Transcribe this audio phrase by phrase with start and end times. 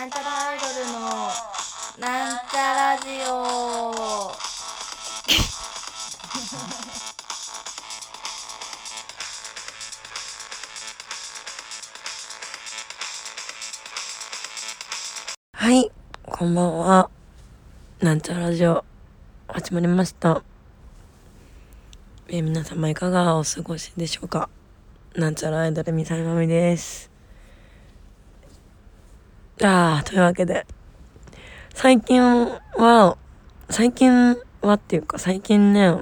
[0.00, 0.98] なんちゃらアイドルの
[1.98, 4.32] なんちゃラジオ
[15.52, 15.90] はい、
[16.24, 17.10] こんばんは。
[18.00, 18.82] なんちゃらラジオ、
[19.48, 20.42] 始まりました。
[22.28, 24.48] え皆様いかがお過ごしでしょうか
[25.14, 27.09] なんちゃらアイドルみさいまみです。
[29.62, 30.66] あー、というわけで、
[31.74, 33.18] 最近は、
[33.68, 35.94] 最近はっていうか最近ね、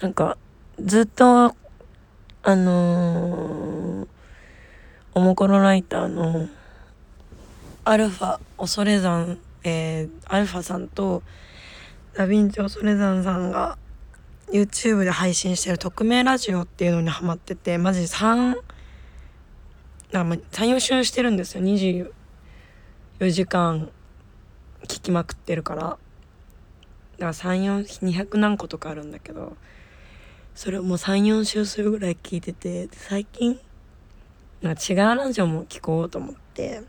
[0.00, 0.38] なんか、
[0.78, 1.54] ずっと、
[2.42, 4.06] あのー、
[5.14, 6.48] おもころライターの、
[7.84, 11.22] アルファ恐山、えー、アルファさんと
[12.14, 13.76] ダヴィンチ恐山さんが
[14.52, 18.56] YouTube で配信してる匿名ラジオっていうのにハマっててマジ3
[20.12, 21.62] 34週してるんですよ。
[21.62, 22.19] 24
[23.20, 23.90] 4時間
[24.84, 25.82] 聞きまくってるから。
[25.82, 25.98] だか
[27.18, 29.58] ら34200何個とかあるんだけど
[30.54, 33.60] それをもう34週するぐらい聞いてて最近
[34.62, 36.80] なんか違うラジオも聞こうと思って。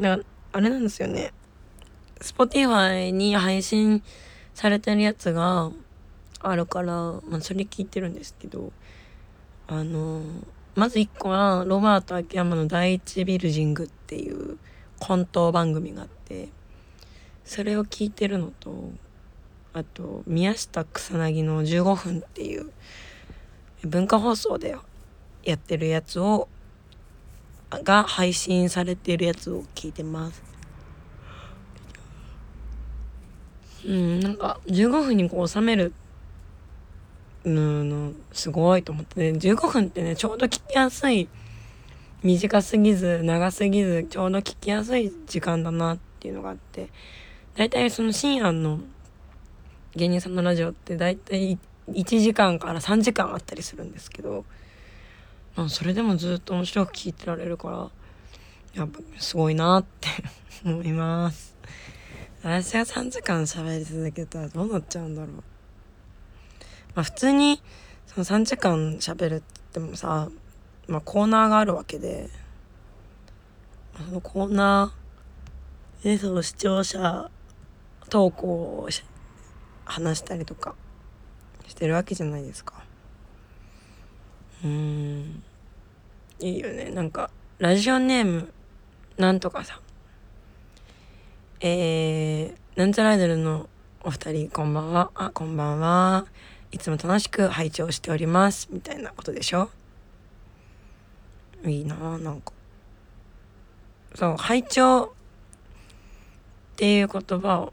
[0.00, 0.18] だから
[0.50, 1.32] あれなんですよね。
[2.18, 4.02] Spotify に配信
[4.54, 5.70] されてるやつが
[6.40, 8.72] あるから、まあ、それ聞いてるんですけど
[9.68, 10.20] あの
[10.74, 14.58] まず1個はロバート秋山の「第一ビルジング」っていう
[15.00, 16.48] コント番組があって
[17.44, 18.90] それを聞いてるのと
[19.72, 22.70] あと宮下草薙の15分っていう
[23.84, 24.76] 文化放送で
[25.42, 26.48] やってるやつを
[27.70, 30.42] が配信されてるやつを聞いてます。
[33.84, 35.92] うんなんか15分にこう収める
[37.44, 39.38] のすごいと思ってね。
[39.38, 41.28] 15分ってねちょうど聞きやすい
[42.24, 46.88] 短すぎず長すぎずちょうど聞きやすい時間だなっていうのがあって。
[47.54, 48.80] 大体その深夜の
[49.94, 51.56] 芸人さんのラジオって大体
[51.88, 54.44] 1時間から3時間あったりするんですけど。
[55.54, 57.90] まあそれでもずっと面白く聞いてられるから
[58.74, 60.08] やっぱすごいなって
[60.64, 61.54] 思います。
[62.42, 65.30] 私が3時間喋り続けたらどうなっちゃうんだろう。
[65.36, 67.62] まあ普通に
[68.06, 69.44] その3時間喋るって
[69.74, 70.28] 言ってもさ、
[70.88, 72.28] まあ、コーナーがあるわけで。
[73.96, 77.30] そのコーナーでその視聴者
[78.10, 78.88] 投稿を
[79.84, 80.74] 話したりとか
[81.68, 82.82] してるわけじゃないですか。
[84.64, 85.42] うーん。
[86.40, 86.90] いいよね。
[86.90, 88.52] なんかラジオネーム
[89.16, 89.78] なんとかさん。
[91.60, 93.68] えー、なんちゃらアイドルの
[94.02, 95.12] お二人こんばんは。
[95.14, 96.26] あこんばんは。
[96.72, 98.68] いつも楽しく拝聴しております。
[98.72, 99.70] みたいなことでしょ？
[101.64, 102.52] いいなあなんか。
[104.14, 105.02] そう拝聴
[106.74, 107.72] っていう言葉を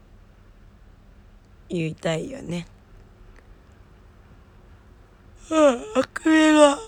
[1.68, 2.66] 言いたいよね。
[5.50, 5.58] うん
[5.96, 6.78] あくびが。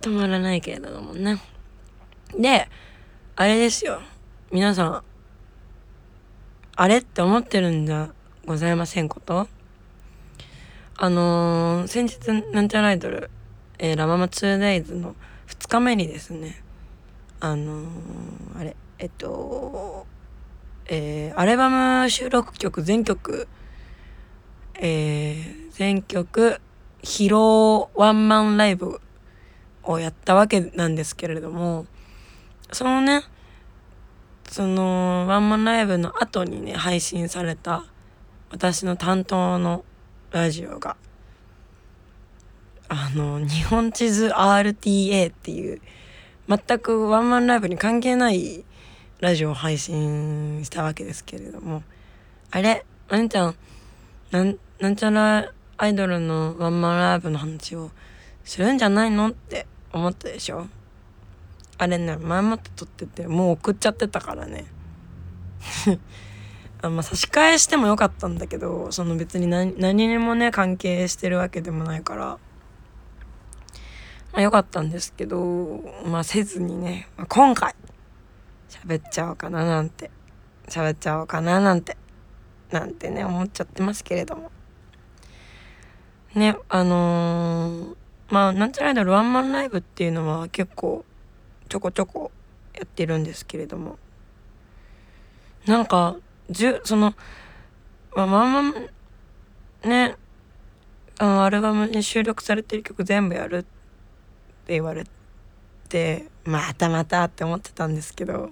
[0.00, 1.40] 止まらないけれどもね。
[2.36, 2.68] で
[3.36, 4.00] あれですよ。
[4.50, 5.02] 皆さん
[6.76, 8.10] あれって思ってるんじゃ
[8.46, 9.46] ございませんこと？
[10.96, 13.30] あのー、先日なんちゃらアイドル、
[13.78, 15.14] えー、ラママ 2days の
[15.70, 16.62] 日目にですね
[17.40, 17.86] あのー、
[18.58, 20.06] あれえっと
[20.86, 23.48] えー、アルバム収録曲全曲
[24.82, 26.60] えー、全曲
[27.02, 29.00] 披露ワンマンライブ
[29.82, 31.86] をやったわけなんですけれども
[32.72, 33.22] そのね
[34.48, 37.84] そのワンマンライブの後にね配信された
[38.50, 39.84] 私の担当の
[40.32, 40.96] ラジオが
[42.92, 45.80] あの日本地図 RTA っていう
[46.48, 48.64] 全くワンマンライブに関係ない
[49.20, 51.84] ラジオを配信したわけですけれども。
[52.50, 52.84] あれ？
[53.08, 53.54] あんちゃん
[54.32, 57.92] なんなんちゃらアイドルのワンマンライブの話を
[58.44, 60.66] するんじゃないのって思ったでしょ？
[61.78, 64.64] あれね前もって撮っててもう送っちゃってたからね。
[66.82, 72.38] あまあ差し替えしてもよかったんだけどその別に何何にもね関係してるわけでもないから。
[74.32, 77.74] まあよかったんですけどまあせずにね、まあ、今回
[78.68, 80.10] 喋っちゃおうかななんて
[80.68, 81.96] 喋っちゃおうかななんて
[82.70, 84.50] なんてね思っちゃってますけれども。
[86.34, 87.96] ねあのー、
[88.28, 91.04] まあなんちゃらアイドルワンマンライブっていうのは結構
[91.68, 92.30] ちょこちょこ
[92.72, 93.98] やってるんですけれども。
[95.66, 96.16] なんか
[96.48, 97.14] じゅその
[98.14, 98.74] まあまんま
[99.84, 100.16] ね
[101.18, 103.79] あのアルバムに収録されてる曲全部やるって
[104.70, 105.04] って言われ
[105.88, 108.50] てまたまたって思ってたんですけど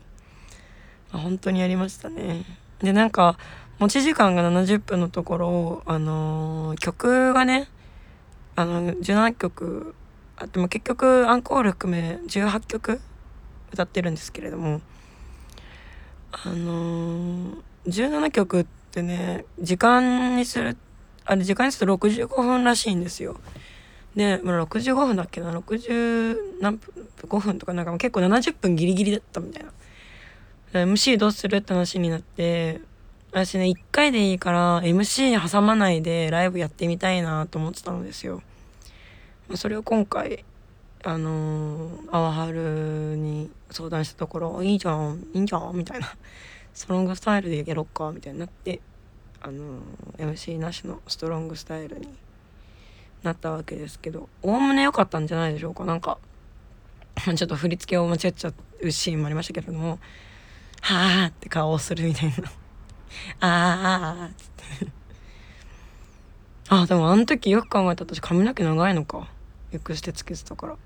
[1.12, 2.44] まあ、本当にやりましたね
[2.80, 3.38] でなんか
[3.78, 7.68] 持ち時間が70分のところあのー、曲がね
[8.56, 9.94] あの17曲
[10.36, 13.00] あでも結局アンコール含め18曲
[13.72, 14.80] 歌ってるんですけれども
[16.32, 17.56] あのー、
[17.86, 20.76] 17曲ってね時間にする
[21.24, 23.38] あれ時間にすると65分らしいんですよ。
[24.18, 29.70] で、まあ、65分だっけな？60何分？5分とかなんか結構70分ギリギリだったみたいな。
[30.72, 31.58] MC どうする？
[31.58, 32.80] って話になって
[33.30, 38.42] 私ね1回でいいから MC 挟まないでライブやってみたいなと思ってたのですよ。
[39.54, 40.44] それを今回
[41.04, 46.08] あのー、アワハルに相談したところ「いいじゃんいいじゃん」みたいな
[46.74, 48.80] 「ストロングスタイルでやろっか」みたいになって
[49.40, 49.78] あの
[50.18, 52.08] MC なしのストロングスタイルに
[53.22, 55.84] なったわけですけどおおむね良かったんじゃないでしょうか。
[55.84, 56.18] なんか
[57.24, 59.98] ちょっと振り付けを間違っちゃうシーンもありましたけれども
[60.82, 62.50] 「はあ」って顔をするみたいな
[63.40, 64.92] 「ああ」って。
[66.70, 69.28] あでもあの時よく考えた私髪の毛長いのか。
[69.70, 70.76] エクステつけてたから。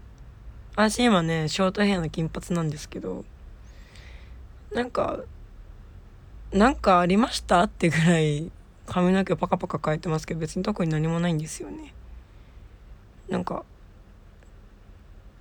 [0.75, 3.25] 私今ねショートヘアの金髪なんですけど
[4.73, 5.21] なんか
[6.53, 8.51] なんかありましたってぐらい
[8.87, 11.95] 髪の毛パカパカ変えてますけど別に特に何もないんですよね。
[13.33, 13.65] なんか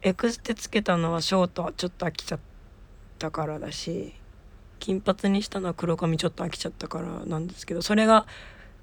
[0.01, 2.39] エクステつけたのはショートはちょっと飽きちゃっ
[3.19, 4.13] たからだし
[4.79, 8.25] 金髪にしたのは黒髪ちょっと飽きちゃったからなんですけどそれが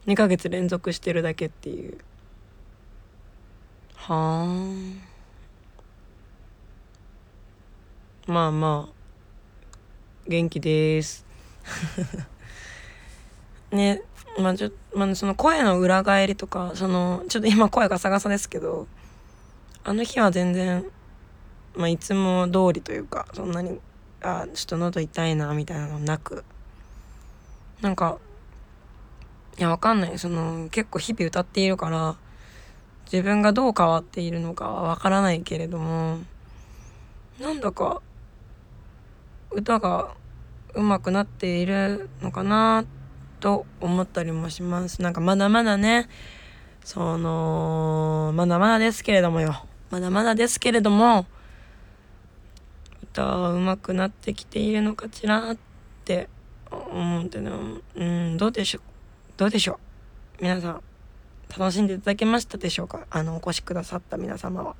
[0.07, 1.99] 2ヶ月連続してるだけっていう。
[3.95, 4.45] は
[8.27, 8.31] あ。
[8.31, 8.93] まあまあ
[10.29, 11.27] 元気です。
[13.73, 14.03] ね。
[14.39, 18.87] まあちょまあ、その声の裏返りとかそのちょっと今声ガサガサですけど
[19.83, 20.85] あの日は全然、
[21.75, 23.81] まあ、いつも通りというかそんなに
[24.23, 26.45] あちょっと喉痛いなみたいなのなく
[27.81, 28.19] なんか
[29.59, 32.17] いやわかんないその結構日々歌っているから
[33.11, 36.19] 自分がどう変わっているのかはわからないけれども
[37.41, 38.03] なんだか
[39.51, 40.15] 歌が
[40.75, 42.98] 上手くなっているのかなって
[43.41, 45.03] と思ったりもします。
[45.03, 46.09] なんかまだまだね
[46.85, 49.65] そのまだまだですけれどもよ。
[49.91, 51.27] まだまだですけれども
[53.03, 55.57] 歌は上手くなってきているのかしらっ
[56.05, 56.29] て
[56.71, 57.51] 思ってね。
[57.97, 58.83] うんどうでしょう
[59.37, 59.81] どうでしょ
[60.41, 60.43] う。
[60.43, 60.83] 皆さん
[61.59, 63.07] 楽しんでいただけましたでしょうか？
[63.11, 64.77] あのお越しくださった皆様は。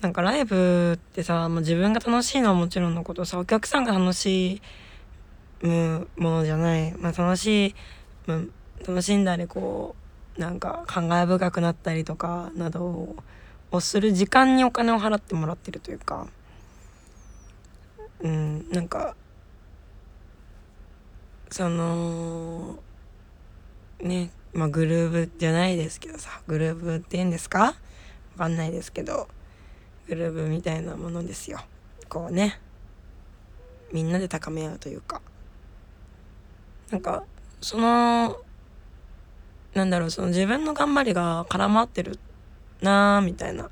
[0.00, 4.62] なんかライブってさもう自分が楽しいのはもちろんのことさお客さんが楽しい
[5.68, 7.74] むものじゃない、まあ、楽しい、
[8.26, 8.38] まあ、
[8.86, 9.96] 楽しんだりこ
[10.36, 13.14] うなんか感慨深くなったりとかなど
[13.70, 16.26] をする時間にお金を払ってもらってるというか。
[18.20, 19.14] うんなんか
[21.50, 22.78] その
[24.00, 27.58] ねまあグルーブじゃないですけどさグルーブって言うんですか？
[27.60, 27.74] わ
[28.38, 29.28] かんないですけど
[30.08, 31.60] グルーブみたいなものですよ。
[32.08, 32.60] こうね。
[33.92, 35.20] みんなで高め合うというか。
[36.90, 37.24] なんか
[37.60, 38.36] その
[39.74, 42.18] なんだろうその自分の頑張りが絡まってる
[42.80, 43.70] なーみたいな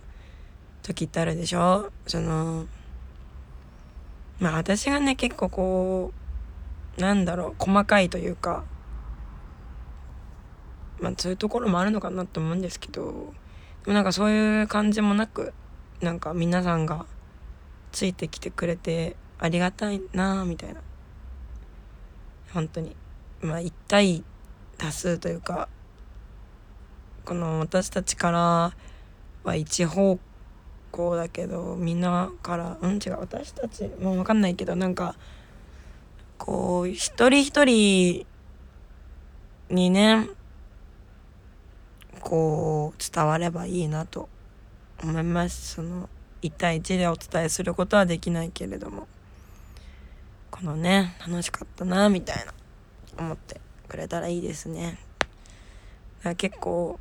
[0.82, 1.90] 時ってあるでしょ？
[2.06, 2.66] その
[4.40, 6.12] まあ私がね結構こ
[6.98, 8.64] うなんだろう細かいというか
[11.00, 13.32] まあそういうところもあるのかなと思うんですけど
[13.84, 15.52] でもなんかそういう感じもなく
[16.00, 17.06] なんか皆さんが
[17.92, 20.80] ついてきてくれてありがたいなみたいな。
[22.52, 22.96] 本当に。
[23.40, 24.22] まあ一対
[24.78, 25.68] 多数というか
[27.24, 28.72] この私たちから
[29.44, 30.18] は一方
[30.90, 35.16] 向だけどみんなからうん違う私たちもう分かんないけどなんか
[36.38, 38.26] こう一人一人
[39.70, 40.28] にね
[42.20, 44.28] こう伝わればいいなと
[45.02, 45.74] 思います。
[45.74, 46.08] その
[46.42, 49.08] 1対1でお伝えすることはできないけれども。
[50.52, 52.52] このね楽しかったなみたいな
[53.18, 54.98] 思ってくれたらいいですね。
[56.36, 57.00] 結構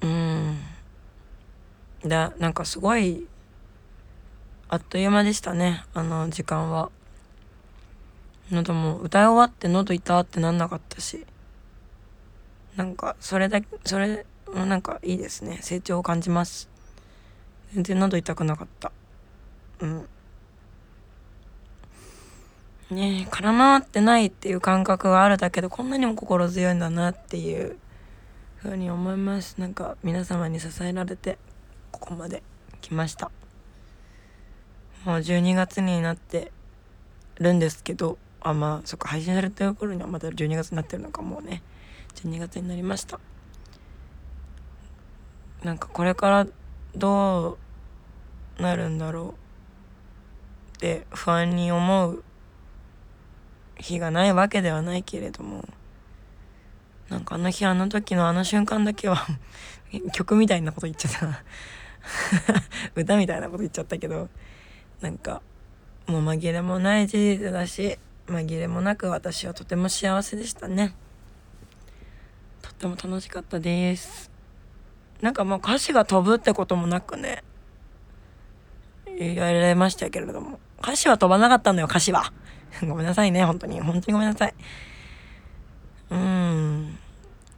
[0.00, 0.60] うん。
[2.06, 3.26] だなんかすごい
[4.68, 6.90] あっという間でしたねあの時間は。
[8.50, 11.26] 喉も歌い終わって喉痛ってなんなかったし。
[12.76, 15.58] なんかそれだけそれなんかいいですね。
[15.62, 16.68] 成長を感じます。
[17.72, 18.92] 全然喉痛くなかった。
[19.80, 20.06] うん。
[22.92, 27.78] ね空回ってないっていう感覚があるだけでこんなにも心強いんだなっていう
[28.56, 29.56] ふうに思います。
[29.58, 31.38] なんか皆様に支えられて
[31.90, 32.42] ここまで
[32.80, 33.30] 来ました。
[35.04, 36.52] もう12月になって
[37.36, 41.62] るんですけどあまあそっか配信されてる頃にはまた12月になってるのかもうね。
[42.14, 43.18] 12月になりました。
[45.64, 46.46] なんかこれから
[46.94, 47.58] ど
[48.58, 49.30] うなるんだろう
[50.76, 52.24] って不安に思う
[53.82, 55.64] 日がないわけではないけれども
[57.10, 59.26] なんかあの日あの時のあの瞬間だけは
[60.14, 61.44] 曲みたいなこと言っちゃった。
[62.96, 64.28] 歌みたいなこと言っちゃったけど
[65.00, 65.42] なんか
[66.06, 70.94] もう紛れもない事実だし紛れもなく私はとても幸せでしたね。
[72.62, 74.30] とっても楽しかったです。
[75.20, 77.44] なんかもう歌詞が飛ぶってこともなくね
[79.18, 82.32] 言われましたけれども歌詞は飛ばなかったのよ歌詞は。
[82.86, 83.80] ごめんなさいね本当に。
[83.80, 84.54] 本当にごめんなさい。
[86.10, 86.98] うーん。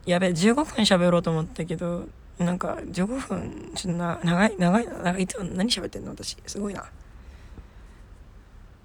[0.06, 2.06] やべ15分喋ろうと思ったけど
[2.38, 4.92] なんか15分ちょっとな長い長いな。
[4.98, 6.36] なんかいつも何喋ってんの私。
[6.46, 6.84] すごいな。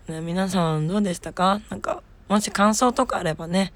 [0.07, 1.62] ね、皆さんどうでしたか？
[1.69, 3.74] なんか、もし感想とかあればね、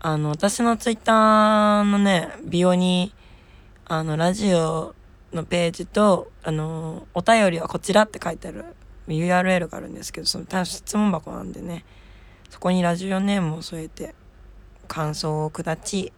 [0.00, 3.14] あの、私のツイッターのね、美容に、
[3.86, 4.94] あの、ラジオ
[5.32, 8.64] のページと、あの、お便りはこちらって書いてある
[9.08, 11.84] URL があるんですけど、その質問箱なんでね、
[12.50, 14.14] そこにラジオネームを添えて、
[14.88, 16.12] 感想を下ち、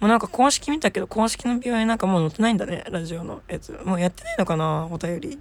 [0.00, 3.72] もうなんか公式見たけど、公式の美容になんかもう載ってないんだね、ラジオのやつ。
[3.84, 5.38] もうやってないのかな、お便り。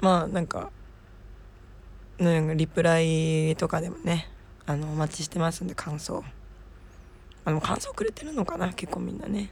[0.00, 0.70] まあなんか
[2.18, 4.28] なんかリプライとかでもね
[4.66, 6.24] あのお待ちしてますんで感想
[7.44, 9.50] あの感想くれてるのかな結構みんなね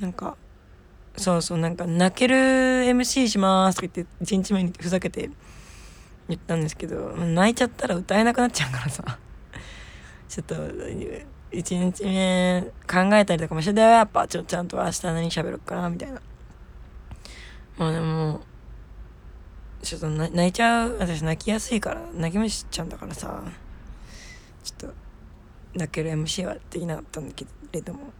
[0.00, 0.36] なんか
[1.16, 5.30] そうそうなんか泣ける MC しますとか言って1日目にふざけて
[6.28, 9.02] 言ったんですけど泣いちゃったら歌えなくなっちゃうからさ。
[10.28, 16.20] ちょっと1日目考えたりとかもしてたよやっぱちょちゃんと明日何喋ろうかなみたいな。
[17.78, 18.40] まあでも
[19.82, 23.42] ちょっと泣いちゃう私泣きやすいから泣き虫ちゃんだからさ。
[24.64, 24.94] ちょっと
[25.74, 28.12] 泣ける MC はできなかったんだけれども。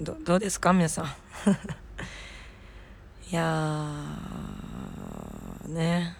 [0.00, 1.06] どうですか皆さん？
[3.30, 3.92] いや
[5.66, 6.16] ね。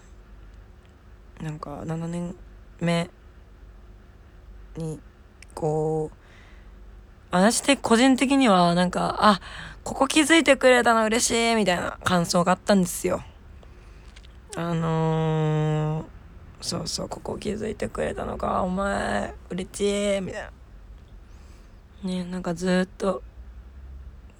[1.41, 2.35] なんか7年
[2.81, 3.09] 目
[4.75, 4.99] に
[5.53, 6.17] こう
[7.31, 9.39] 私って個人的にはなんかあ
[9.83, 13.23] ここ気づいてくれたの嬉しいみたいな感想があったんですよ。
[14.55, 16.05] あのー、
[16.59, 20.41] そうそうここ気づいてくれたのかお前嬉しいみたい
[22.03, 22.09] な。
[22.09, 23.23] ねなんかずっと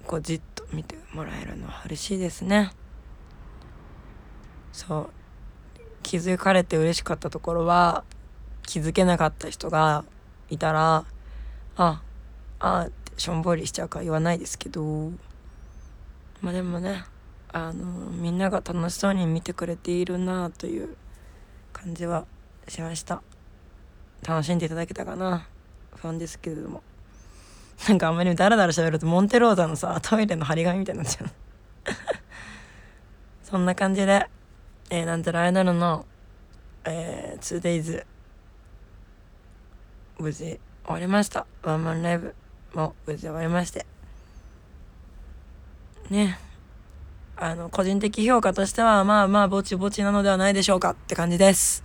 [0.06, 0.40] こうじっ
[0.72, 2.70] 見てもらえるのは嬉しいですね。
[4.72, 5.10] そう。
[6.02, 8.04] 気づかれて嬉しかったところは
[8.62, 10.04] 気づけなかった人が
[10.48, 11.04] いたら
[11.76, 12.02] あ
[12.60, 15.10] あってしょんぼりしちゃうから言わないですけど
[16.40, 17.04] まあでもね
[17.52, 20.96] あのみんなが楽しそうに見てくれているなという
[21.72, 22.24] 感じは
[22.68, 23.22] しました。
[24.26, 25.46] 楽しんでいただけたかな。
[25.94, 26.82] 不安ですけれども。
[27.88, 31.30] なんかあんまりダラダラ喋るとモンテローザのさトイレの張り紙みたいになっちゃう
[33.42, 34.28] そんな感じで、
[34.90, 36.04] えー、なんてらアイドルの、
[36.84, 38.04] えー、2days
[40.18, 41.46] 無事終わりました。
[41.62, 42.34] ワンマンライブ
[42.74, 43.86] も無事終わりまして。
[46.10, 46.38] ね。
[47.36, 51.84] あの、個人的評価としては、まあまあ、ぼちぼちなのではないでしょうかって感じです。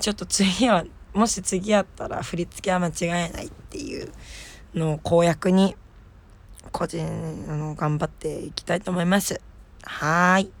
[0.00, 0.84] ちょっと次は、
[1.14, 3.50] もし次やったら振り付けは間違えない。
[3.76, 4.10] っていう
[4.74, 5.76] のを公約に、
[6.72, 7.06] 個人、
[7.48, 9.40] あの、頑張っていきたいと思います。
[9.82, 10.52] はーい。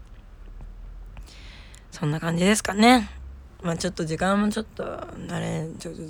[1.90, 3.08] そんな感じですかね。
[3.62, 6.02] まあちょっと時間もちょっと、慣れ、ちょっと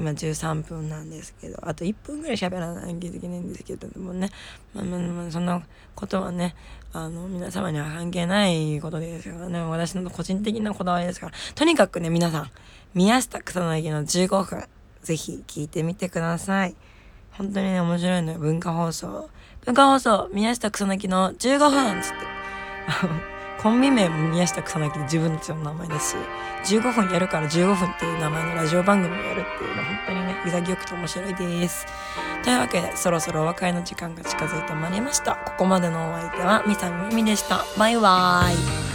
[0.00, 4.30] 今13分なんですけどあと1分ぐらい喋らないといけないんですけどもね、
[4.72, 5.62] まあ、まあまあそんな
[5.94, 6.54] ことはね
[6.94, 12.50] あの皆様には関係ないことですからね私の個人的なこだわりですからとにかくね皆さん
[12.94, 14.64] 宮下草薙の15分
[15.02, 16.74] ぜひ聞いてみてください。
[17.32, 18.38] 本当にね面白いのよ。
[18.38, 19.30] 文化放送。
[19.64, 22.16] 文化放送宮下草薙の15分つって。
[23.62, 26.16] コンビ名も宮下草薙で自分たちの名前だし
[26.64, 31.86] 15分やるから15分っていう名前のラジオ番組をやるっていうのは本当にね潔くて面白いです。
[32.42, 35.36] というわけでそろそろお別れの時間が近づいてまいりました。
[35.36, 37.64] ここまでのお相手はみさみみでした。
[37.78, 38.89] バイバーイ。